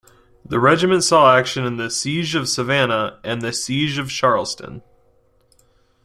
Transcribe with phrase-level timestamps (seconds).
[0.43, 4.81] The regiment saw action at the Siege of Savannah and the Siege of Charleston.